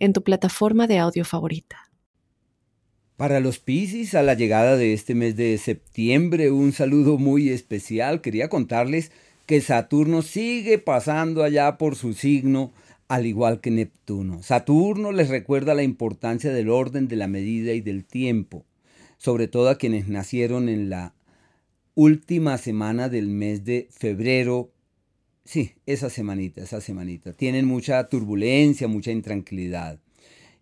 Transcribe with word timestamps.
en 0.00 0.12
tu 0.12 0.24
plataforma 0.24 0.88
de 0.88 0.98
audio 0.98 1.24
favorita. 1.24 1.90
Para 3.16 3.38
los 3.38 3.58
Piscis, 3.58 4.14
a 4.14 4.22
la 4.22 4.34
llegada 4.34 4.76
de 4.76 4.94
este 4.94 5.14
mes 5.14 5.36
de 5.36 5.56
septiembre, 5.58 6.50
un 6.50 6.72
saludo 6.72 7.18
muy 7.18 7.50
especial. 7.50 8.22
Quería 8.22 8.48
contarles 8.48 9.12
que 9.44 9.60
Saturno 9.60 10.22
sigue 10.22 10.78
pasando 10.78 11.42
allá 11.42 11.76
por 11.76 11.96
su 11.96 12.14
signo, 12.14 12.72
al 13.08 13.26
igual 13.26 13.60
que 13.60 13.70
Neptuno. 13.70 14.42
Saturno 14.42 15.12
les 15.12 15.28
recuerda 15.28 15.74
la 15.74 15.82
importancia 15.82 16.50
del 16.52 16.70
orden, 16.70 17.08
de 17.08 17.16
la 17.16 17.26
medida 17.26 17.72
y 17.72 17.82
del 17.82 18.06
tiempo, 18.06 18.64
sobre 19.18 19.48
todo 19.48 19.68
a 19.68 19.76
quienes 19.76 20.08
nacieron 20.08 20.68
en 20.70 20.88
la 20.88 21.14
última 21.94 22.56
semana 22.56 23.10
del 23.10 23.28
mes 23.28 23.64
de 23.64 23.88
febrero 23.90 24.70
Sí, 25.44 25.72
esa 25.86 26.10
semanita, 26.10 26.62
esa 26.62 26.80
semanita. 26.80 27.32
Tienen 27.32 27.66
mucha 27.66 28.08
turbulencia, 28.08 28.88
mucha 28.88 29.10
intranquilidad. 29.10 29.98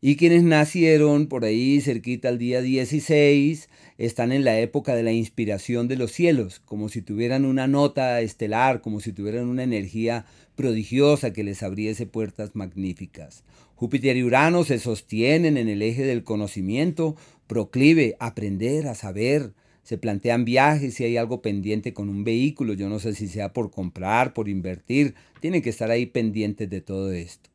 Y 0.01 0.15
quienes 0.15 0.45
nacieron 0.45 1.27
por 1.27 1.45
ahí 1.45 1.81
cerquita 1.81 2.29
al 2.29 2.39
día 2.39 2.63
16 2.63 3.69
están 3.99 4.31
en 4.31 4.45
la 4.45 4.61
época 4.61 4.95
de 4.95 5.03
la 5.03 5.11
inspiración 5.11 5.89
de 5.89 5.97
los 5.97 6.13
cielos, 6.13 6.61
como 6.61 6.89
si 6.89 7.03
tuvieran 7.03 7.45
una 7.45 7.67
nota 7.67 8.21
estelar, 8.21 8.81
como 8.81 9.01
si 9.01 9.13
tuvieran 9.13 9.49
una 9.49 9.65
energía 9.65 10.25
prodigiosa 10.55 11.33
que 11.33 11.43
les 11.43 11.65
abriese 11.65 12.07
puertas 12.07 12.55
magníficas. 12.55 13.43
Júpiter 13.75 14.17
y 14.17 14.23
Urano 14.23 14.63
se 14.63 14.79
sostienen 14.79 15.57
en 15.57 15.69
el 15.69 15.83
eje 15.83 16.05
del 16.05 16.23
conocimiento, 16.23 17.17
proclive 17.49 18.17
aprender 18.21 18.87
a 18.87 18.95
saber, 18.95 19.53
se 19.89 19.97
plantean 19.97 20.45
viajes, 20.45 20.93
si 20.93 21.05
hay 21.05 21.17
algo 21.17 21.41
pendiente 21.41 21.95
con 21.95 22.11
un 22.11 22.23
vehículo, 22.23 22.75
yo 22.75 22.91
no 22.91 22.99
sé 22.99 23.15
si 23.15 23.27
sea 23.27 23.55
por 23.55 23.71
comprar, 23.71 24.35
por 24.35 24.47
invertir, 24.47 25.15
tienen 25.41 25.63
que 25.63 25.71
estar 25.71 25.91
ahí 25.91 26.05
pendientes 26.05 26.69
de 26.69 26.83
todo 26.83 27.11
esto. 27.11 27.49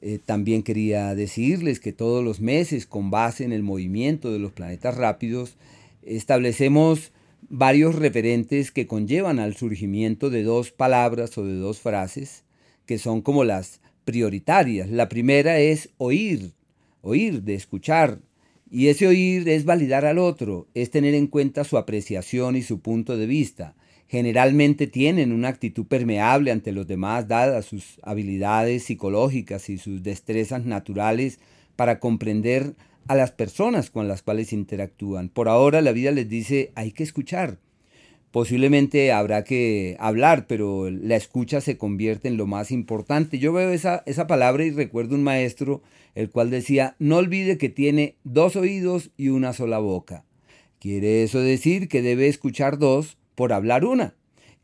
Eh, 0.00 0.18
también 0.24 0.62
quería 0.62 1.14
decirles 1.14 1.80
que 1.80 1.92
todos 1.92 2.24
los 2.24 2.40
meses, 2.40 2.86
con 2.86 3.10
base 3.10 3.44
en 3.44 3.52
el 3.52 3.62
movimiento 3.62 4.32
de 4.32 4.38
los 4.38 4.52
planetas 4.52 4.96
rápidos, 4.96 5.58
establecemos 6.02 7.12
varios 7.50 7.94
referentes 7.96 8.70
que 8.70 8.86
conllevan 8.86 9.38
al 9.38 9.56
surgimiento 9.56 10.30
de 10.30 10.44
dos 10.44 10.70
palabras 10.70 11.36
o 11.36 11.44
de 11.44 11.56
dos 11.56 11.78
frases 11.80 12.44
que 12.86 12.96
son 12.96 13.20
como 13.20 13.44
las 13.44 13.82
prioritarias. 14.06 14.88
La 14.88 15.10
primera 15.10 15.58
es 15.58 15.90
oír, 15.98 16.54
oír, 17.02 17.42
de 17.42 17.52
escuchar, 17.52 18.20
y 18.70 18.86
ese 18.86 19.08
oír 19.08 19.48
es 19.48 19.64
validar 19.64 20.04
al 20.04 20.18
otro, 20.18 20.68
es 20.74 20.90
tener 20.90 21.14
en 21.14 21.26
cuenta 21.26 21.64
su 21.64 21.76
apreciación 21.76 22.54
y 22.54 22.62
su 22.62 22.80
punto 22.80 23.16
de 23.16 23.26
vista. 23.26 23.74
Generalmente 24.06 24.86
tienen 24.86 25.32
una 25.32 25.48
actitud 25.48 25.86
permeable 25.86 26.52
ante 26.52 26.72
los 26.72 26.86
demás 26.86 27.28
dadas 27.28 27.66
sus 27.66 27.98
habilidades 28.02 28.84
psicológicas 28.84 29.68
y 29.68 29.78
sus 29.78 30.02
destrezas 30.02 30.64
naturales 30.64 31.40
para 31.74 31.98
comprender 31.98 32.74
a 33.08 33.16
las 33.16 33.32
personas 33.32 33.90
con 33.90 34.06
las 34.06 34.22
cuales 34.22 34.52
interactúan. 34.52 35.28
Por 35.28 35.48
ahora 35.48 35.80
la 35.80 35.92
vida 35.92 36.12
les 36.12 36.28
dice 36.28 36.70
hay 36.74 36.92
que 36.92 37.02
escuchar, 37.02 37.58
posiblemente 38.30 39.12
habrá 39.12 39.44
que 39.44 39.96
hablar, 39.98 40.46
pero 40.46 40.90
la 40.90 41.16
escucha 41.16 41.60
se 41.60 41.76
convierte 41.76 42.28
en 42.28 42.36
lo 42.36 42.46
más 42.46 42.70
importante. 42.70 43.38
Yo 43.38 43.52
veo 43.52 43.70
esa, 43.70 44.02
esa 44.06 44.26
palabra 44.26 44.64
y 44.64 44.70
recuerdo 44.70 45.14
un 45.14 45.22
maestro 45.22 45.82
el 46.14 46.30
cual 46.30 46.50
decía, 46.50 46.96
no 46.98 47.18
olvide 47.18 47.58
que 47.58 47.68
tiene 47.68 48.16
dos 48.24 48.56
oídos 48.56 49.10
y 49.16 49.28
una 49.28 49.52
sola 49.52 49.78
boca. 49.78 50.24
Quiere 50.78 51.22
eso 51.22 51.40
decir 51.40 51.88
que 51.88 52.02
debe 52.02 52.26
escuchar 52.26 52.78
dos 52.78 53.16
por 53.34 53.52
hablar 53.52 53.84
una. 53.84 54.14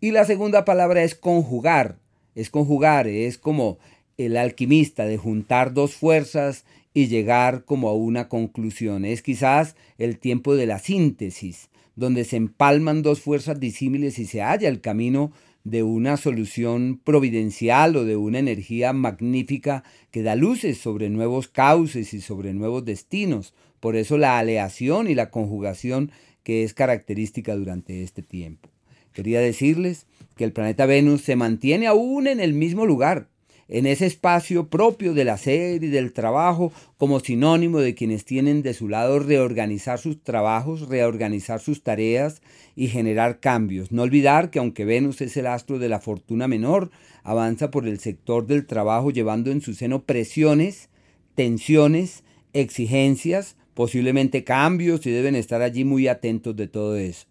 Y 0.00 0.10
la 0.10 0.24
segunda 0.24 0.64
palabra 0.64 1.02
es 1.02 1.14
conjugar. 1.14 1.98
Es 2.34 2.50
conjugar, 2.50 3.06
es 3.06 3.38
como 3.38 3.78
el 4.18 4.36
alquimista 4.36 5.06
de 5.06 5.18
juntar 5.18 5.72
dos 5.72 5.94
fuerzas 5.94 6.64
y 6.96 7.08
llegar 7.08 7.66
como 7.66 7.90
a 7.90 7.94
una 7.94 8.30
conclusión. 8.30 9.04
Es 9.04 9.20
quizás 9.20 9.76
el 9.98 10.18
tiempo 10.18 10.56
de 10.56 10.64
la 10.64 10.78
síntesis 10.78 11.68
donde 11.94 12.24
se 12.24 12.36
empalman 12.36 13.02
dos 13.02 13.20
fuerzas 13.20 13.60
disímiles 13.60 14.18
y 14.18 14.24
se 14.24 14.40
halla 14.40 14.66
el 14.70 14.80
camino 14.80 15.30
de 15.62 15.82
una 15.82 16.16
solución 16.16 16.98
providencial 17.04 17.96
o 17.96 18.06
de 18.06 18.16
una 18.16 18.38
energía 18.38 18.94
magnífica 18.94 19.84
que 20.10 20.22
da 20.22 20.36
luces 20.36 20.78
sobre 20.78 21.10
nuevos 21.10 21.48
cauces 21.48 22.14
y 22.14 22.22
sobre 22.22 22.54
nuevos 22.54 22.86
destinos. 22.86 23.52
Por 23.78 23.94
eso 23.94 24.16
la 24.16 24.38
aleación 24.38 25.06
y 25.06 25.14
la 25.14 25.28
conjugación 25.30 26.12
que 26.44 26.64
es 26.64 26.72
característica 26.72 27.54
durante 27.56 28.04
este 28.04 28.22
tiempo. 28.22 28.70
Quería 29.12 29.40
decirles 29.40 30.06
que 30.34 30.44
el 30.44 30.52
planeta 30.52 30.86
Venus 30.86 31.20
se 31.20 31.36
mantiene 31.36 31.88
aún 31.88 32.26
en 32.26 32.40
el 32.40 32.54
mismo 32.54 32.86
lugar, 32.86 33.28
en 33.68 33.86
ese 33.86 34.06
espacio 34.06 34.68
propio 34.68 35.14
del 35.14 35.28
hacer 35.28 35.82
y 35.82 35.88
del 35.88 36.12
trabajo 36.12 36.72
como 36.98 37.20
sinónimo 37.20 37.80
de 37.80 37.94
quienes 37.94 38.24
tienen 38.24 38.62
de 38.62 38.74
su 38.74 38.88
lado 38.88 39.18
reorganizar 39.18 39.98
sus 39.98 40.22
trabajos, 40.22 40.88
reorganizar 40.88 41.60
sus 41.60 41.82
tareas 41.82 42.42
y 42.76 42.88
generar 42.88 43.40
cambios. 43.40 43.90
No 43.92 44.02
olvidar 44.02 44.50
que 44.50 44.58
aunque 44.58 44.84
Venus 44.84 45.20
es 45.20 45.36
el 45.36 45.46
astro 45.46 45.78
de 45.78 45.88
la 45.88 46.00
fortuna 46.00 46.48
menor, 46.48 46.90
avanza 47.22 47.70
por 47.70 47.86
el 47.88 47.98
sector 47.98 48.46
del 48.46 48.66
trabajo 48.66 49.10
llevando 49.10 49.50
en 49.50 49.60
su 49.60 49.74
seno 49.74 50.02
presiones, 50.04 50.88
tensiones, 51.34 52.22
exigencias, 52.52 53.56
posiblemente 53.74 54.44
cambios 54.44 55.04
y 55.06 55.10
deben 55.10 55.34
estar 55.34 55.60
allí 55.62 55.84
muy 55.84 56.08
atentos 56.08 56.56
de 56.56 56.68
todo 56.68 56.96
eso. 56.96 57.26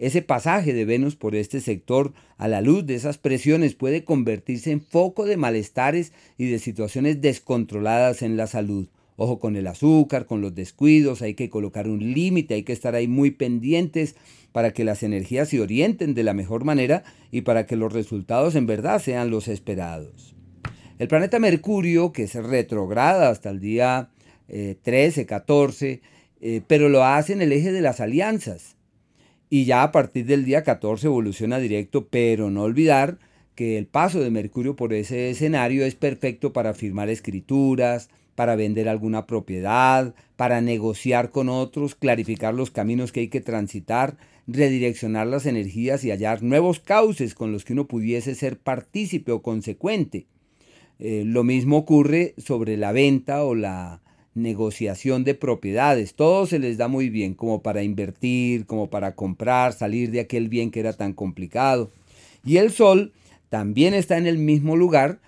Ese 0.00 0.22
pasaje 0.22 0.72
de 0.72 0.86
Venus 0.86 1.14
por 1.14 1.34
este 1.34 1.60
sector 1.60 2.14
a 2.38 2.48
la 2.48 2.62
luz 2.62 2.86
de 2.86 2.94
esas 2.94 3.18
presiones 3.18 3.74
puede 3.74 4.02
convertirse 4.02 4.70
en 4.70 4.80
foco 4.80 5.26
de 5.26 5.36
malestares 5.36 6.14
y 6.38 6.46
de 6.46 6.58
situaciones 6.58 7.20
descontroladas 7.20 8.22
en 8.22 8.38
la 8.38 8.46
salud. 8.46 8.88
Ojo 9.16 9.38
con 9.38 9.56
el 9.56 9.66
azúcar, 9.66 10.24
con 10.24 10.40
los 10.40 10.54
descuidos, 10.54 11.20
hay 11.20 11.34
que 11.34 11.50
colocar 11.50 11.86
un 11.86 12.14
límite, 12.14 12.54
hay 12.54 12.62
que 12.62 12.72
estar 12.72 12.94
ahí 12.94 13.08
muy 13.08 13.30
pendientes 13.30 14.16
para 14.52 14.72
que 14.72 14.84
las 14.84 15.02
energías 15.02 15.50
se 15.50 15.60
orienten 15.60 16.14
de 16.14 16.22
la 16.22 16.32
mejor 16.32 16.64
manera 16.64 17.04
y 17.30 17.42
para 17.42 17.66
que 17.66 17.76
los 17.76 17.92
resultados 17.92 18.54
en 18.54 18.64
verdad 18.64 19.02
sean 19.02 19.28
los 19.28 19.48
esperados. 19.48 20.34
El 20.98 21.08
planeta 21.08 21.38
Mercurio, 21.38 22.10
que 22.14 22.26
se 22.26 22.40
retrograda 22.40 23.28
hasta 23.28 23.50
el 23.50 23.60
día 23.60 24.08
13, 24.48 25.20
eh, 25.20 25.26
14, 25.26 26.00
eh, 26.40 26.62
pero 26.66 26.88
lo 26.88 27.04
hace 27.04 27.34
en 27.34 27.42
el 27.42 27.52
eje 27.52 27.70
de 27.70 27.82
las 27.82 28.00
alianzas 28.00 28.79
y 29.50 29.64
ya 29.64 29.82
a 29.82 29.90
partir 29.92 30.26
del 30.26 30.44
día 30.44 30.62
14 30.62 31.08
evoluciona 31.08 31.58
directo, 31.58 32.06
pero 32.08 32.50
no 32.50 32.62
olvidar 32.62 33.18
que 33.56 33.76
el 33.76 33.86
paso 33.86 34.20
de 34.20 34.30
Mercurio 34.30 34.76
por 34.76 34.94
ese 34.94 35.28
escenario 35.28 35.84
es 35.84 35.96
perfecto 35.96 36.52
para 36.52 36.72
firmar 36.72 37.10
escrituras, 37.10 38.08
para 38.36 38.56
vender 38.56 38.88
alguna 38.88 39.26
propiedad, 39.26 40.14
para 40.36 40.60
negociar 40.60 41.30
con 41.30 41.48
otros, 41.48 41.96
clarificar 41.96 42.54
los 42.54 42.70
caminos 42.70 43.12
que 43.12 43.20
hay 43.20 43.28
que 43.28 43.40
transitar, 43.40 44.16
redireccionar 44.46 45.26
las 45.26 45.46
energías 45.46 46.04
y 46.04 46.10
hallar 46.10 46.42
nuevos 46.42 46.80
cauces 46.80 47.34
con 47.34 47.52
los 47.52 47.64
que 47.64 47.72
uno 47.72 47.86
pudiese 47.86 48.34
ser 48.36 48.56
partícipe 48.56 49.32
o 49.32 49.42
consecuente. 49.42 50.26
Eh, 51.00 51.24
lo 51.26 51.44
mismo 51.44 51.78
ocurre 51.78 52.34
sobre 52.38 52.76
la 52.76 52.92
venta 52.92 53.42
o 53.42 53.54
la 53.54 54.00
negociación 54.34 55.24
de 55.24 55.34
propiedades. 55.34 56.14
Todo 56.14 56.46
se 56.46 56.58
les 56.58 56.78
da 56.78 56.88
muy 56.88 57.10
bien, 57.10 57.34
como 57.34 57.62
para 57.62 57.82
invertir, 57.82 58.66
como 58.66 58.88
para 58.90 59.14
comprar, 59.14 59.72
salir 59.72 60.10
de 60.10 60.20
aquel 60.20 60.48
bien 60.48 60.70
que 60.70 60.80
era 60.80 60.92
tan 60.92 61.12
complicado. 61.12 61.90
Y 62.44 62.56
el 62.56 62.70
Sol 62.70 63.12
también 63.48 63.94
está 63.94 64.16
en 64.16 64.26
el 64.26 64.38
mismo 64.38 64.76
lugar, 64.76 65.20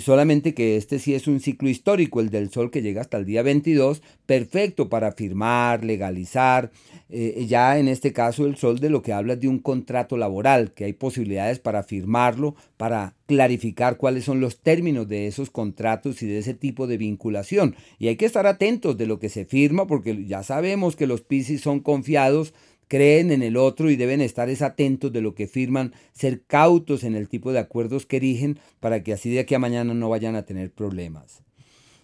solamente 0.00 0.54
que 0.54 0.76
este 0.76 0.98
sí 0.98 1.14
es 1.14 1.26
un 1.26 1.40
ciclo 1.40 1.68
histórico, 1.68 2.20
el 2.20 2.30
del 2.30 2.50
Sol 2.50 2.70
que 2.70 2.82
llega 2.82 3.00
hasta 3.00 3.16
el 3.16 3.24
día 3.24 3.42
22, 3.42 4.02
perfecto 4.26 4.88
para 4.88 5.12
firmar, 5.12 5.84
legalizar. 5.84 6.70
Eh, 7.08 7.46
ya 7.48 7.78
en 7.78 7.88
este 7.88 8.12
caso 8.12 8.46
el 8.46 8.56
Sol 8.56 8.80
de 8.80 8.90
lo 8.90 9.02
que 9.02 9.12
habla 9.12 9.32
es 9.32 9.40
de 9.40 9.48
un 9.48 9.58
contrato 9.58 10.16
laboral, 10.16 10.72
que 10.72 10.84
hay 10.84 10.92
posibilidades 10.92 11.58
para 11.58 11.82
firmarlo, 11.82 12.54
para 12.76 13.14
clarificar 13.26 13.96
cuáles 13.96 14.24
son 14.24 14.40
los 14.40 14.60
términos 14.60 15.08
de 15.08 15.26
esos 15.26 15.50
contratos 15.50 16.22
y 16.22 16.26
de 16.26 16.38
ese 16.38 16.54
tipo 16.54 16.86
de 16.86 16.98
vinculación. 16.98 17.74
Y 17.98 18.08
hay 18.08 18.16
que 18.16 18.26
estar 18.26 18.46
atentos 18.46 18.98
de 18.98 19.06
lo 19.06 19.18
que 19.18 19.28
se 19.28 19.44
firma, 19.44 19.86
porque 19.86 20.26
ya 20.26 20.42
sabemos 20.42 20.96
que 20.96 21.06
los 21.06 21.22
Piscis 21.22 21.60
son 21.60 21.80
confiados, 21.80 22.52
creen 22.88 23.30
en 23.30 23.42
el 23.42 23.56
otro 23.56 23.90
y 23.90 23.96
deben 23.96 24.20
estar 24.20 24.48
atentos 24.48 25.12
de 25.12 25.20
lo 25.20 25.34
que 25.34 25.46
firman, 25.46 25.92
ser 26.12 26.42
cautos 26.46 27.04
en 27.04 27.14
el 27.14 27.28
tipo 27.28 27.52
de 27.52 27.58
acuerdos 27.58 28.06
que 28.06 28.16
erigen 28.16 28.58
para 28.80 29.02
que 29.02 29.12
así 29.12 29.30
de 29.30 29.40
aquí 29.40 29.54
a 29.54 29.58
mañana 29.58 29.94
no 29.94 30.08
vayan 30.08 30.34
a 30.34 30.44
tener 30.44 30.72
problemas. 30.72 31.42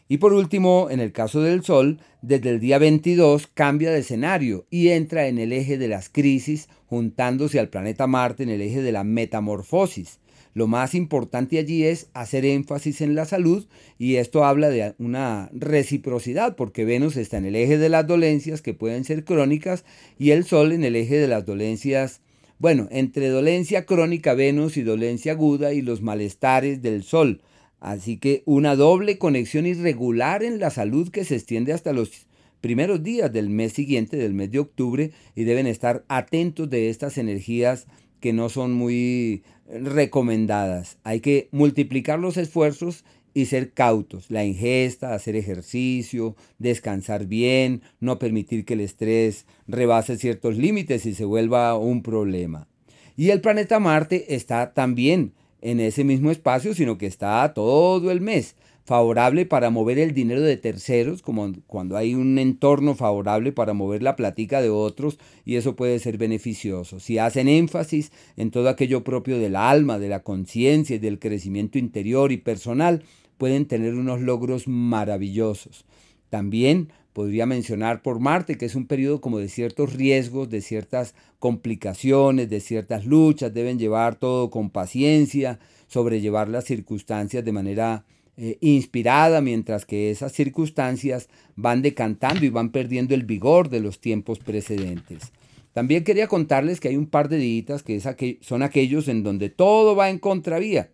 Y 0.06 0.18
por 0.18 0.34
último, 0.34 0.88
en 0.90 1.00
el 1.00 1.12
caso 1.12 1.40
del 1.40 1.64
Sol, 1.64 1.98
desde 2.20 2.50
el 2.50 2.60
día 2.60 2.78
22 2.78 3.46
cambia 3.46 3.90
de 3.90 4.00
escenario 4.00 4.66
y 4.68 4.88
entra 4.88 5.28
en 5.28 5.38
el 5.38 5.52
eje 5.52 5.78
de 5.78 5.88
las 5.88 6.10
crisis, 6.10 6.68
juntándose 6.86 7.58
al 7.58 7.70
planeta 7.70 8.06
Marte 8.06 8.42
en 8.42 8.50
el 8.50 8.60
eje 8.60 8.82
de 8.82 8.92
la 8.92 9.02
metamorfosis. 9.02 10.20
Lo 10.54 10.68
más 10.68 10.94
importante 10.94 11.58
allí 11.58 11.82
es 11.82 12.08
hacer 12.14 12.44
énfasis 12.44 13.00
en 13.00 13.16
la 13.16 13.24
salud 13.24 13.66
y 13.98 14.16
esto 14.16 14.44
habla 14.44 14.70
de 14.70 14.94
una 14.98 15.50
reciprocidad 15.52 16.54
porque 16.54 16.84
Venus 16.84 17.16
está 17.16 17.38
en 17.38 17.46
el 17.46 17.56
eje 17.56 17.76
de 17.76 17.88
las 17.88 18.06
dolencias 18.06 18.62
que 18.62 18.72
pueden 18.72 19.04
ser 19.04 19.24
crónicas 19.24 19.84
y 20.16 20.30
el 20.30 20.44
Sol 20.44 20.70
en 20.70 20.84
el 20.84 20.94
eje 20.94 21.16
de 21.16 21.26
las 21.26 21.44
dolencias, 21.44 22.20
bueno, 22.60 22.86
entre 22.92 23.28
dolencia 23.30 23.84
crónica 23.84 24.34
Venus 24.34 24.76
y 24.76 24.82
dolencia 24.84 25.32
aguda 25.32 25.72
y 25.72 25.82
los 25.82 26.02
malestares 26.02 26.80
del 26.80 27.02
Sol. 27.02 27.42
Así 27.80 28.16
que 28.16 28.44
una 28.46 28.76
doble 28.76 29.18
conexión 29.18 29.66
irregular 29.66 30.44
en 30.44 30.60
la 30.60 30.70
salud 30.70 31.10
que 31.10 31.24
se 31.24 31.34
extiende 31.34 31.72
hasta 31.72 31.92
los 31.92 32.26
primeros 32.60 33.02
días 33.02 33.30
del 33.30 33.50
mes 33.50 33.72
siguiente, 33.74 34.16
del 34.16 34.32
mes 34.32 34.50
de 34.52 34.60
octubre, 34.60 35.10
y 35.34 35.44
deben 35.44 35.66
estar 35.66 36.02
atentos 36.08 36.70
de 36.70 36.88
estas 36.88 37.18
energías 37.18 37.86
que 38.24 38.32
no 38.32 38.48
son 38.48 38.72
muy 38.72 39.42
recomendadas. 39.68 40.96
Hay 41.04 41.20
que 41.20 41.50
multiplicar 41.52 42.18
los 42.18 42.38
esfuerzos 42.38 43.04
y 43.34 43.44
ser 43.44 43.74
cautos. 43.74 44.30
La 44.30 44.46
ingesta, 44.46 45.12
hacer 45.12 45.36
ejercicio, 45.36 46.34
descansar 46.58 47.26
bien, 47.26 47.82
no 48.00 48.18
permitir 48.18 48.64
que 48.64 48.72
el 48.72 48.80
estrés 48.80 49.44
rebase 49.66 50.16
ciertos 50.16 50.56
límites 50.56 51.04
y 51.04 51.12
se 51.12 51.26
vuelva 51.26 51.76
un 51.76 52.02
problema. 52.02 52.66
Y 53.14 53.28
el 53.28 53.42
planeta 53.42 53.78
Marte 53.78 54.34
está 54.34 54.72
también 54.72 55.34
en 55.60 55.80
ese 55.80 56.02
mismo 56.02 56.30
espacio, 56.30 56.72
sino 56.72 56.96
que 56.96 57.06
está 57.06 57.52
todo 57.52 58.10
el 58.10 58.22
mes 58.22 58.56
favorable 58.84 59.46
para 59.46 59.70
mover 59.70 59.98
el 59.98 60.12
dinero 60.12 60.42
de 60.42 60.56
terceros, 60.56 61.22
como 61.22 61.52
cuando 61.66 61.96
hay 61.96 62.14
un 62.14 62.38
entorno 62.38 62.94
favorable 62.94 63.50
para 63.52 63.72
mover 63.72 64.02
la 64.02 64.14
platica 64.14 64.60
de 64.60 64.68
otros, 64.70 65.18
y 65.44 65.56
eso 65.56 65.74
puede 65.74 65.98
ser 65.98 66.18
beneficioso. 66.18 67.00
Si 67.00 67.18
hacen 67.18 67.48
énfasis 67.48 68.12
en 68.36 68.50
todo 68.50 68.68
aquello 68.68 69.02
propio 69.02 69.38
del 69.38 69.56
alma, 69.56 69.98
de 69.98 70.08
la 70.08 70.22
conciencia 70.22 70.96
y 70.96 70.98
del 70.98 71.18
crecimiento 71.18 71.78
interior 71.78 72.30
y 72.30 72.36
personal, 72.36 73.02
pueden 73.38 73.66
tener 73.66 73.94
unos 73.94 74.20
logros 74.20 74.68
maravillosos. 74.68 75.84
También 76.28 76.92
podría 77.14 77.46
mencionar 77.46 78.02
por 78.02 78.20
Marte, 78.20 78.58
que 78.58 78.66
es 78.66 78.74
un 78.74 78.86
periodo 78.86 79.20
como 79.20 79.38
de 79.38 79.48
ciertos 79.48 79.94
riesgos, 79.94 80.50
de 80.50 80.60
ciertas 80.60 81.14
complicaciones, 81.38 82.50
de 82.50 82.60
ciertas 82.60 83.06
luchas, 83.06 83.54
deben 83.54 83.78
llevar 83.78 84.16
todo 84.16 84.50
con 84.50 84.68
paciencia, 84.68 85.58
sobrellevar 85.86 86.48
las 86.48 86.64
circunstancias 86.64 87.44
de 87.44 87.52
manera 87.52 88.04
eh, 88.36 88.58
inspirada, 88.60 89.40
mientras 89.40 89.86
que 89.86 90.10
esas 90.10 90.32
circunstancias 90.32 91.28
van 91.56 91.82
decantando 91.82 92.44
y 92.44 92.48
van 92.48 92.70
perdiendo 92.70 93.14
el 93.14 93.24
vigor 93.24 93.68
de 93.68 93.80
los 93.80 94.00
tiempos 94.00 94.38
precedentes. 94.40 95.32
También 95.72 96.04
quería 96.04 96.28
contarles 96.28 96.80
que 96.80 96.88
hay 96.88 96.96
un 96.96 97.06
par 97.06 97.28
de 97.28 97.36
días 97.36 97.82
que 97.82 98.00
son 98.40 98.62
aquellos 98.62 99.08
en 99.08 99.22
donde 99.22 99.50
todo 99.50 99.96
va 99.96 100.10
en 100.10 100.18
contravía, 100.18 100.90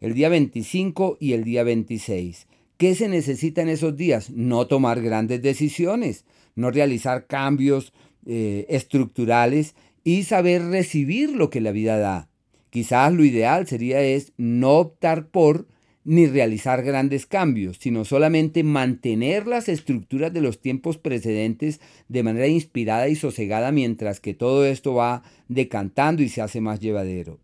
el 0.00 0.14
día 0.14 0.28
25 0.28 1.18
y 1.20 1.32
el 1.32 1.44
día 1.44 1.62
26. 1.64 2.46
¿Qué 2.76 2.94
se 2.94 3.08
necesita 3.08 3.62
en 3.62 3.68
esos 3.68 3.96
días? 3.96 4.30
No 4.30 4.66
tomar 4.66 5.00
grandes 5.00 5.40
decisiones, 5.40 6.24
no 6.56 6.70
realizar 6.70 7.26
cambios 7.26 7.92
eh, 8.26 8.66
estructurales 8.68 9.74
y 10.04 10.24
saber 10.24 10.62
recibir 10.64 11.30
lo 11.30 11.48
que 11.48 11.60
la 11.60 11.72
vida 11.72 11.96
da. 11.98 12.28
Quizás 12.70 13.12
lo 13.12 13.24
ideal 13.24 13.66
sería 13.66 14.00
es 14.02 14.32
no 14.36 14.78
optar 14.78 15.28
por 15.28 15.68
ni 16.04 16.26
realizar 16.26 16.82
grandes 16.82 17.26
cambios, 17.26 17.78
sino 17.80 18.04
solamente 18.04 18.64
mantener 18.64 19.46
las 19.46 19.68
estructuras 19.68 20.32
de 20.32 20.40
los 20.40 20.60
tiempos 20.60 20.98
precedentes 20.98 21.80
de 22.08 22.22
manera 22.22 22.48
inspirada 22.48 23.08
y 23.08 23.14
sosegada 23.14 23.70
mientras 23.72 24.20
que 24.20 24.34
todo 24.34 24.66
esto 24.66 24.94
va 24.94 25.22
decantando 25.48 26.22
y 26.22 26.28
se 26.28 26.42
hace 26.42 26.60
más 26.60 26.80
llevadero. 26.80 27.38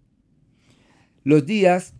Los 1.25 1.46
días 1.46 1.94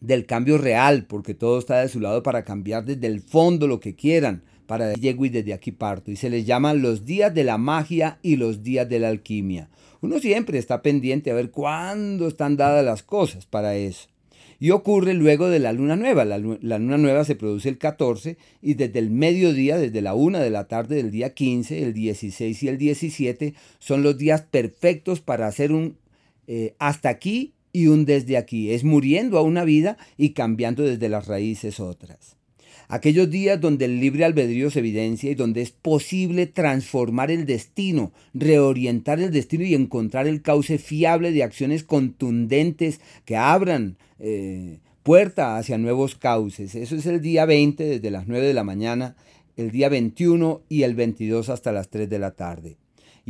del 0.00 0.26
cambio 0.26 0.58
real, 0.58 1.06
porque 1.06 1.34
todo 1.34 1.58
está 1.58 1.80
de 1.80 1.88
su 1.88 2.00
lado 2.00 2.22
para 2.22 2.44
cambiar 2.44 2.84
desde 2.84 3.06
el 3.06 3.20
fondo 3.20 3.66
lo 3.66 3.80
que 3.80 3.94
quieran. 3.94 4.42
Para 4.66 4.94
llego 4.94 5.24
y 5.24 5.30
desde 5.30 5.52
aquí 5.52 5.72
parto. 5.72 6.12
Y 6.12 6.16
se 6.16 6.30
les 6.30 6.46
llaman 6.46 6.80
los 6.80 7.04
días 7.04 7.34
de 7.34 7.42
la 7.42 7.58
magia 7.58 8.20
y 8.22 8.36
los 8.36 8.62
días 8.62 8.88
de 8.88 9.00
la 9.00 9.08
alquimia. 9.08 9.68
Uno 10.00 10.20
siempre 10.20 10.58
está 10.58 10.80
pendiente 10.80 11.32
a 11.32 11.34
ver 11.34 11.50
cuándo 11.50 12.28
están 12.28 12.56
dadas 12.56 12.84
las 12.84 13.02
cosas 13.02 13.46
para 13.46 13.74
eso. 13.74 14.08
Y 14.60 14.70
ocurre 14.70 15.14
luego 15.14 15.48
de 15.48 15.58
la 15.58 15.72
luna 15.72 15.96
nueva. 15.96 16.26
La, 16.26 16.38
luna 16.38 16.98
nueva 16.98 17.24
se 17.24 17.34
produce 17.34 17.70
el 17.70 17.78
14 17.78 18.36
y 18.60 18.74
desde 18.74 18.98
el 18.98 19.10
mediodía, 19.10 19.78
desde 19.78 20.02
la 20.02 20.14
1 20.14 20.38
de 20.38 20.50
la 20.50 20.68
tarde 20.68 20.96
del 20.96 21.10
día 21.10 21.32
15, 21.32 21.82
el 21.82 21.94
16 21.94 22.62
y 22.62 22.68
el 22.68 22.76
17 22.76 23.54
son 23.78 24.02
los 24.02 24.18
días 24.18 24.42
perfectos 24.42 25.20
para 25.20 25.46
hacer 25.46 25.72
un 25.72 25.96
eh, 26.46 26.74
hasta 26.78 27.08
aquí 27.08 27.54
y 27.72 27.86
un 27.86 28.04
desde 28.04 28.36
aquí. 28.36 28.70
Es 28.70 28.84
muriendo 28.84 29.38
a 29.38 29.42
una 29.42 29.64
vida 29.64 29.96
y 30.18 30.30
cambiando 30.30 30.82
desde 30.82 31.08
las 31.08 31.26
raíces 31.26 31.80
otras. 31.80 32.39
Aquellos 32.92 33.30
días 33.30 33.60
donde 33.60 33.84
el 33.84 34.00
libre 34.00 34.24
albedrío 34.24 34.68
se 34.68 34.80
evidencia 34.80 35.30
y 35.30 35.36
donde 35.36 35.62
es 35.62 35.70
posible 35.70 36.48
transformar 36.48 37.30
el 37.30 37.46
destino, 37.46 38.10
reorientar 38.34 39.20
el 39.20 39.30
destino 39.30 39.62
y 39.62 39.76
encontrar 39.76 40.26
el 40.26 40.42
cauce 40.42 40.76
fiable 40.76 41.30
de 41.30 41.44
acciones 41.44 41.84
contundentes 41.84 43.00
que 43.24 43.36
abran 43.36 43.96
eh, 44.18 44.80
puerta 45.04 45.56
hacia 45.56 45.78
nuevos 45.78 46.16
cauces. 46.16 46.74
Eso 46.74 46.96
es 46.96 47.06
el 47.06 47.20
día 47.20 47.44
20 47.44 47.84
desde 47.84 48.10
las 48.10 48.26
9 48.26 48.44
de 48.44 48.54
la 48.54 48.64
mañana, 48.64 49.14
el 49.56 49.70
día 49.70 49.88
21 49.88 50.62
y 50.68 50.82
el 50.82 50.96
22 50.96 51.48
hasta 51.48 51.70
las 51.70 51.90
3 51.90 52.10
de 52.10 52.18
la 52.18 52.32
tarde 52.32 52.76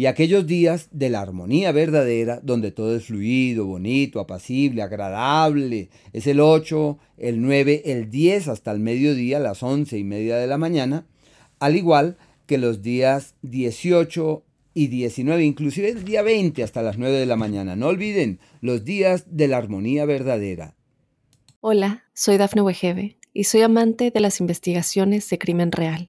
y 0.00 0.06
aquellos 0.06 0.46
días 0.46 0.88
de 0.92 1.10
la 1.10 1.20
armonía 1.20 1.72
verdadera, 1.72 2.40
donde 2.42 2.70
todo 2.70 2.96
es 2.96 3.04
fluido, 3.04 3.66
bonito, 3.66 4.18
apacible, 4.18 4.80
agradable. 4.80 5.90
Es 6.14 6.26
el 6.26 6.40
8, 6.40 6.98
el 7.18 7.42
9, 7.42 7.82
el 7.84 8.08
10 8.08 8.48
hasta 8.48 8.72
el 8.72 8.80
mediodía, 8.80 9.38
las 9.40 9.62
11 9.62 9.98
y 9.98 10.04
media 10.04 10.38
de 10.38 10.46
la 10.46 10.56
mañana, 10.56 11.04
al 11.58 11.76
igual 11.76 12.16
que 12.46 12.56
los 12.56 12.80
días 12.80 13.34
18 13.42 14.42
y 14.72 14.86
19, 14.86 15.44
inclusive 15.44 15.90
el 15.90 16.02
día 16.02 16.22
20 16.22 16.62
hasta 16.62 16.80
las 16.80 16.96
9 16.96 17.18
de 17.18 17.26
la 17.26 17.36
mañana. 17.36 17.76
No 17.76 17.88
olviden 17.88 18.40
los 18.62 18.86
días 18.86 19.26
de 19.28 19.48
la 19.48 19.58
armonía 19.58 20.06
verdadera. 20.06 20.76
Hola, 21.60 22.04
soy 22.14 22.38
Dafne 22.38 22.62
Wegebe 22.62 23.18
y 23.34 23.44
soy 23.44 23.60
amante 23.60 24.10
de 24.10 24.20
las 24.20 24.40
investigaciones 24.40 25.28
de 25.28 25.38
crimen 25.38 25.70
real. 25.70 26.08